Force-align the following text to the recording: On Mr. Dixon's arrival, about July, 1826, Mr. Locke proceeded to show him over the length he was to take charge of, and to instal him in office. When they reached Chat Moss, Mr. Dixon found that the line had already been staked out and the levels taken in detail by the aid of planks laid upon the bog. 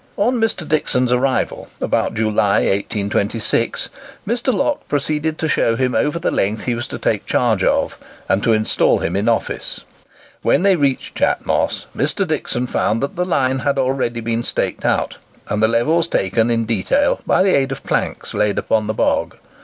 On 0.17 0.41
Mr. 0.41 0.67
Dixon's 0.67 1.11
arrival, 1.11 1.67
about 1.79 2.15
July, 2.15 2.61
1826, 2.61 3.89
Mr. 4.27 4.51
Locke 4.51 4.81
proceeded 4.87 5.37
to 5.37 5.47
show 5.47 5.75
him 5.75 5.93
over 5.93 6.17
the 6.17 6.31
length 6.31 6.63
he 6.63 6.73
was 6.73 6.87
to 6.87 6.97
take 6.97 7.27
charge 7.27 7.63
of, 7.63 7.99
and 8.27 8.41
to 8.41 8.51
instal 8.51 8.97
him 8.97 9.15
in 9.15 9.29
office. 9.29 9.81
When 10.41 10.63
they 10.63 10.75
reached 10.75 11.13
Chat 11.13 11.45
Moss, 11.45 11.85
Mr. 11.95 12.27
Dixon 12.27 12.65
found 12.65 13.03
that 13.03 13.15
the 13.15 13.25
line 13.25 13.59
had 13.59 13.77
already 13.77 14.21
been 14.21 14.41
staked 14.41 14.85
out 14.85 15.17
and 15.49 15.61
the 15.61 15.67
levels 15.67 16.07
taken 16.07 16.49
in 16.49 16.65
detail 16.65 17.21
by 17.27 17.43
the 17.43 17.55
aid 17.55 17.71
of 17.71 17.83
planks 17.83 18.33
laid 18.33 18.57
upon 18.57 18.87
the 18.87 18.95
bog. 18.95 19.37